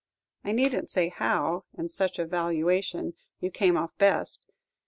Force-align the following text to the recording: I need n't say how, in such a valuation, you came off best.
I 0.43 0.51
need 0.51 0.73
n't 0.75 0.89
say 0.89 1.09
how, 1.09 1.65
in 1.77 1.87
such 1.87 2.17
a 2.17 2.25
valuation, 2.25 3.13
you 3.39 3.51
came 3.51 3.77
off 3.77 3.95
best. 3.99 4.47